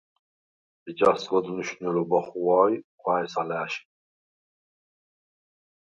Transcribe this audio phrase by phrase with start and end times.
[0.89, 3.85] ეჯას ძღჷდ მნიშუ̂ნელობა ხუღუ̂ა ი ხუ̂ა̈ჲს ალა̄̈შიხ.